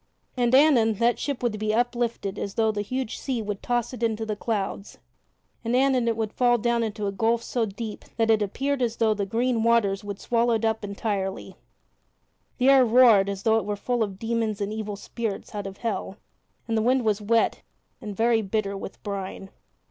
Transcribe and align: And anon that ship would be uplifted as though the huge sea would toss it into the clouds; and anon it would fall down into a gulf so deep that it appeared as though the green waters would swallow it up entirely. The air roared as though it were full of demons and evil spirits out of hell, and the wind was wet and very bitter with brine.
And 0.35 0.55
anon 0.55 0.95
that 0.95 1.19
ship 1.19 1.43
would 1.43 1.59
be 1.59 1.75
uplifted 1.75 2.39
as 2.39 2.55
though 2.55 2.71
the 2.71 2.81
huge 2.81 3.19
sea 3.19 3.39
would 3.39 3.61
toss 3.61 3.93
it 3.93 4.01
into 4.01 4.25
the 4.25 4.35
clouds; 4.35 4.97
and 5.63 5.75
anon 5.75 6.07
it 6.07 6.17
would 6.17 6.33
fall 6.33 6.57
down 6.57 6.81
into 6.81 7.05
a 7.05 7.11
gulf 7.11 7.43
so 7.43 7.67
deep 7.67 8.05
that 8.17 8.31
it 8.31 8.41
appeared 8.41 8.81
as 8.81 8.95
though 8.95 9.13
the 9.13 9.27
green 9.27 9.61
waters 9.61 10.03
would 10.03 10.19
swallow 10.19 10.53
it 10.55 10.65
up 10.65 10.83
entirely. 10.83 11.55
The 12.57 12.69
air 12.69 12.83
roared 12.83 13.29
as 13.29 13.43
though 13.43 13.57
it 13.59 13.65
were 13.65 13.75
full 13.75 14.01
of 14.01 14.17
demons 14.17 14.59
and 14.59 14.73
evil 14.73 14.95
spirits 14.95 15.53
out 15.53 15.67
of 15.67 15.77
hell, 15.77 16.17
and 16.67 16.75
the 16.75 16.81
wind 16.81 17.05
was 17.05 17.21
wet 17.21 17.61
and 18.01 18.17
very 18.17 18.41
bitter 18.41 18.75
with 18.75 19.03
brine. 19.03 19.51